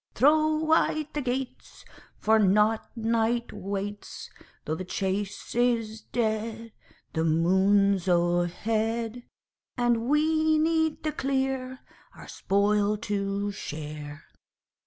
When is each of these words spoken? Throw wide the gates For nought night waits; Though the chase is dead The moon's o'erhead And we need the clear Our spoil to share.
Throw 0.15 0.55
wide 0.55 1.13
the 1.13 1.21
gates 1.21 1.85
For 2.17 2.39
nought 2.39 2.89
night 2.97 3.53
waits; 3.53 4.31
Though 4.65 4.73
the 4.73 4.83
chase 4.83 5.53
is 5.53 6.01
dead 6.11 6.71
The 7.13 7.23
moon's 7.23 8.07
o'erhead 8.07 9.21
And 9.77 10.09
we 10.09 10.57
need 10.57 11.03
the 11.03 11.11
clear 11.11 11.81
Our 12.15 12.27
spoil 12.27 12.97
to 12.97 13.51
share. 13.51 14.23